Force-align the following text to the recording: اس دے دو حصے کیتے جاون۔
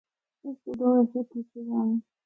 اس 0.45 0.57
دے 0.63 0.71
دو 0.79 0.87
حصے 0.97 1.21
کیتے 1.29 1.59
جاون۔ 1.67 1.89